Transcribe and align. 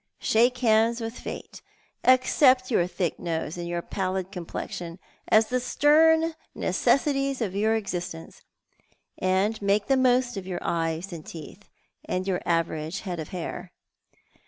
Shake 0.17 0.57
hands 0.57 0.99
with 0.99 1.19
Fate; 1.19 1.61
accept 2.03 2.71
your 2.71 2.87
thick 2.87 3.19
nose 3.19 3.55
and 3.55 3.67
your 3.67 3.83
pallid 3.83 4.31
complexion 4.31 4.97
as 5.27 5.49
the 5.49 5.59
stern 5.59 6.33
necessities 6.55 7.39
of 7.39 7.53
your 7.55 7.75
existence, 7.75 8.41
and 9.19 9.61
make 9.61 9.85
the 9.85 9.95
most 9.97 10.37
of 10.37 10.47
your 10.47 10.57
e}es 10.63 11.13
and 11.13 11.23
teeth, 11.23 11.69
and 12.03 12.27
your 12.27 12.41
average 12.47 13.01
head 13.01 13.19
of 13.19 13.29
hair.' 13.29 13.71